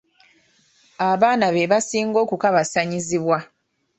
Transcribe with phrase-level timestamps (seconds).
[1.09, 3.37] Abaana be basinga okukabassanyizibwa.